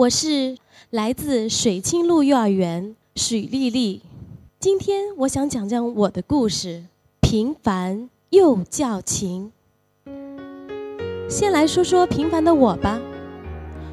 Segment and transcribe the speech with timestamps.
[0.00, 0.56] 我是
[0.88, 4.00] 来自水清路幼儿园许丽丽。
[4.58, 6.84] 今天我想讲讲我的故事，
[7.20, 9.52] 平凡又叫情。
[11.28, 12.98] 先来说说平凡的我吧，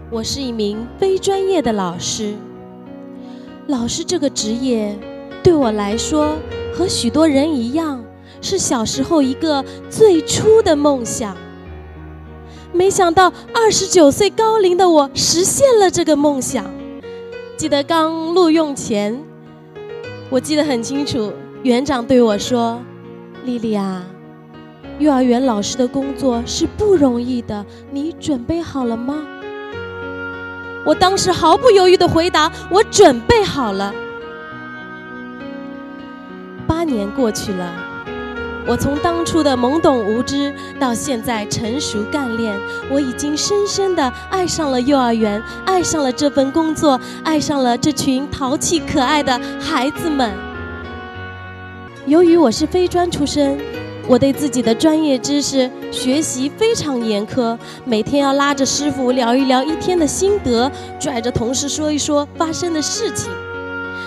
[0.09, 2.37] 我是一名非专业的老师。
[3.67, 4.97] 老师这个职业，
[5.43, 6.37] 对我来说
[6.73, 8.01] 和许多人一样，
[8.41, 11.35] 是小时候一个最初的梦想。
[12.73, 16.66] 没想到二十九岁高龄的我实现了这个梦想。
[17.57, 19.20] 记得刚录用前，
[20.30, 22.80] 我记得很清楚，园长对我说
[23.45, 24.03] ：“丽丽啊，
[24.99, 29.15] 幼儿园老师的工作是不容易的，你准备好了吗？”
[30.85, 33.93] 我当时毫不犹豫的回答：“我准备好了。”
[36.68, 37.87] 八年过去了。
[38.67, 42.53] 我从当初的懵懂无知到现在成熟干练，
[42.91, 50.29] 我已经深深的爱上了幼儿园，爱上了这份工作，爱上了这群淘气可爱的孩子们。
[52.05, 53.57] 由于我是非专出身，
[54.05, 63.32] 我对自己的专业知识学习非常严苛，每天要拉着师傅聊一聊一天的心得，拽着同事说一说发生的事情，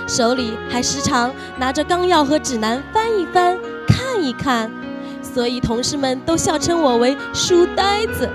[0.07, 3.57] 手里还时常拿着纲要和指南翻一翻。
[4.43, 4.71] 看，
[5.23, 8.29] 所以同事们都笑称我为“书呆子”。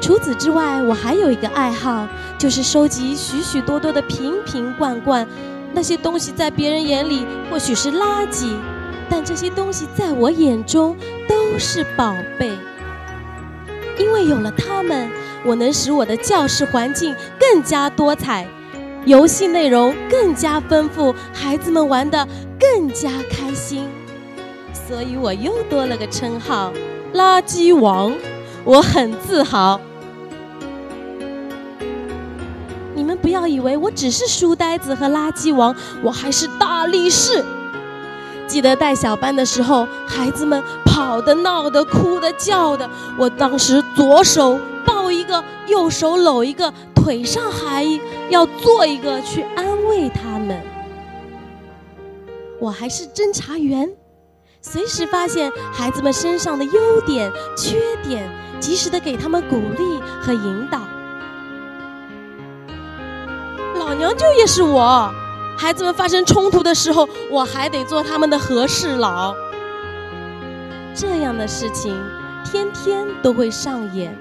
[0.00, 2.06] 除此之外，我还有一个爱好，
[2.38, 5.26] 就是收集许许多多的瓶瓶罐罐。
[5.72, 8.48] 那些东西在别人眼里或许是垃圾，
[9.10, 10.96] 但这些东西在我眼中
[11.28, 12.52] 都是宝贝。
[13.98, 15.10] 因为有了它们，
[15.44, 18.46] 我能使我的教室环境更加多彩。
[19.06, 22.26] 游戏内容更加丰富，孩子们玩得
[22.58, 23.88] 更加开心，
[24.72, 26.72] 所以我又多了个称号——
[27.14, 28.12] 垃圾王，
[28.64, 29.80] 我很自豪。
[32.96, 37.44] 你们不要以为我只是书呆子和垃圾王，我还是大力士。
[38.48, 46.74] 记得带小班的时候，孩子们跑的、闹的、哭的、叫的，我当时左手抱一个，右手搂一个。
[47.06, 47.84] 腿上还
[48.30, 50.60] 要做一个去安慰他们，
[52.58, 53.88] 我还是侦查员，
[54.60, 58.28] 随时发现孩子们身上的优点、缺点，
[58.58, 60.80] 及时的给他们鼓励和引导。
[63.78, 65.08] 老娘舅也是我，
[65.56, 69.32] 孩子们发生冲突的时候，我还得做他们的和事佬。
[70.92, 71.96] 这样的事情
[72.44, 74.12] 天天都会上演，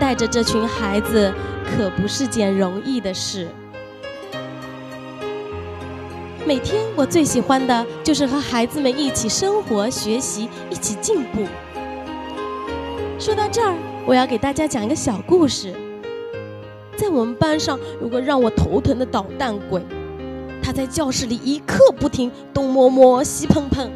[0.00, 1.32] 带着这群孩子。
[1.76, 3.48] 可不是件容易的事。
[6.46, 11.44] 每天我最喜欢的就是和孩子们一起生活、学习，一起进步。
[13.18, 13.74] 说到这儿，
[14.06, 15.74] 我要给大家讲一个小故事。
[16.96, 19.82] 在我们班上有个让我头疼的捣蛋鬼，
[20.62, 23.90] 他在教室里一刻不停，东摸摸，西碰碰。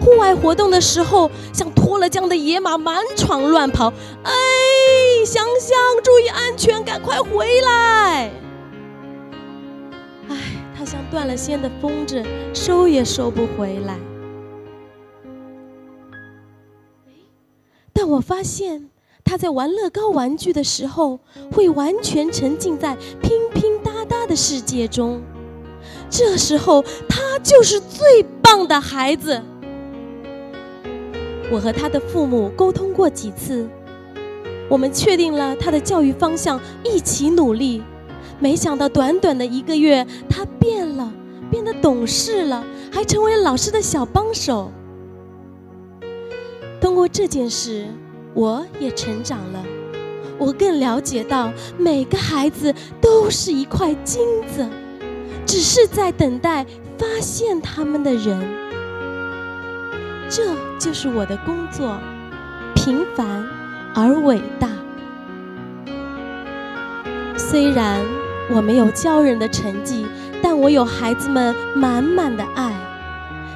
[0.00, 3.92] 户外活动的时候，像脱了缰的野马满场乱跑。
[4.24, 4.32] 哎，
[5.24, 8.30] 香香，注意安全，赶快回来！
[10.28, 10.36] 哎，
[10.76, 13.98] 他像断了线的风筝，收也收不回来。
[17.92, 18.90] 但我发现
[19.24, 21.20] 他在玩乐高玩具的时候，
[21.52, 25.22] 会完全沉浸在拼拼搭搭的世界中。
[26.10, 29.40] 这时候，他就是最棒的孩子。
[31.50, 33.68] 我和他的父母沟通过几次，
[34.68, 37.82] 我们确定了他的教育方向，一起努力。
[38.38, 41.12] 没想到短短的一个月，他变了，
[41.50, 44.72] 变得懂事了，还成为老师的小帮手。
[46.80, 47.86] 通过这件事，
[48.34, 49.64] 我也成长了，
[50.38, 54.68] 我更了解到每个孩子都是一块金子，
[55.46, 56.66] 只是在等待
[56.98, 58.38] 发现他们的人。
[60.28, 60.42] 这
[60.78, 61.96] 就是我的工作，
[62.74, 63.46] 平凡
[63.94, 64.68] 而伟大。
[67.36, 68.00] 虽然
[68.50, 70.06] 我没有骄人的成绩，
[70.42, 72.72] 但我有孩子们满满的爱，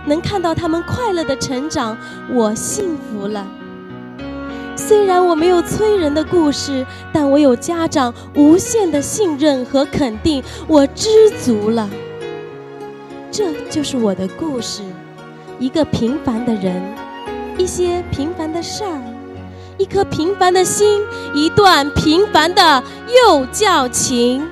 [0.07, 1.99] 能看到他们快乐的成长，
[2.33, 3.47] 我幸福了。
[4.77, 11.09] 虽然我没有催人的故事，但我有家长无限的信任和肯定，我知
[11.45, 11.91] 足了。
[13.31, 14.83] 这就是我的故事。
[15.59, 16.81] 一个平凡的人，
[17.59, 19.03] 一些平凡的事儿，
[19.79, 21.03] 一颗平凡的心，
[21.33, 22.83] 一段平凡的
[23.17, 24.47] 幼教情。